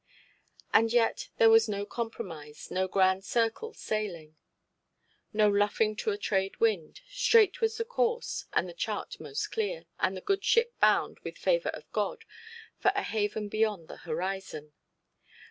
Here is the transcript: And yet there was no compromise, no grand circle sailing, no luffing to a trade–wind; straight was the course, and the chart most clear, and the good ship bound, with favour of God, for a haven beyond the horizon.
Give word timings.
And 0.73 0.91
yet 0.91 1.29
there 1.37 1.51
was 1.51 1.69
no 1.69 1.85
compromise, 1.85 2.71
no 2.71 2.87
grand 2.87 3.23
circle 3.23 3.75
sailing, 3.75 4.35
no 5.31 5.47
luffing 5.47 5.95
to 5.97 6.09
a 6.09 6.17
trade–wind; 6.17 7.01
straight 7.07 7.61
was 7.61 7.77
the 7.77 7.85
course, 7.85 8.45
and 8.51 8.67
the 8.67 8.73
chart 8.73 9.19
most 9.19 9.51
clear, 9.51 9.85
and 9.99 10.17
the 10.17 10.21
good 10.21 10.43
ship 10.43 10.73
bound, 10.79 11.19
with 11.19 11.37
favour 11.37 11.69
of 11.69 11.91
God, 11.91 12.25
for 12.79 12.91
a 12.95 13.03
haven 13.03 13.47
beyond 13.47 13.89
the 13.89 13.97
horizon. 13.97 14.73